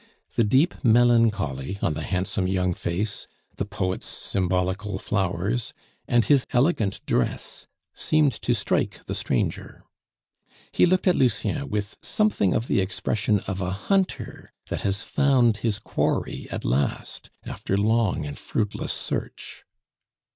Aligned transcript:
The 0.33 0.43
deep 0.43 0.73
melancholy 0.83 1.77
on 1.83 1.93
the 1.93 2.01
handsome 2.01 2.47
young 2.47 2.73
face, 2.73 3.27
the 3.57 3.65
poet's 3.65 4.07
symbolical 4.07 4.97
flowers, 4.97 5.75
and 6.07 6.25
his 6.25 6.43
elegant 6.49 7.05
dress 7.05 7.67
seemed 7.93 8.31
to 8.41 8.55
strike 8.55 9.05
the 9.05 9.13
stranger. 9.13 9.83
He 10.71 10.87
looked 10.87 11.05
at 11.07 11.15
Lucien 11.15 11.69
with 11.69 11.99
something 12.01 12.55
of 12.55 12.65
the 12.65 12.81
expression 12.81 13.41
of 13.41 13.61
a 13.61 13.69
hunter 13.69 14.51
that 14.69 14.81
has 14.81 15.03
found 15.03 15.57
his 15.57 15.77
quarry 15.77 16.47
at 16.49 16.65
last 16.65 17.29
after 17.45 17.77
long 17.77 18.25
and 18.25 18.39
fruitless 18.39 18.93
search. 18.93 19.65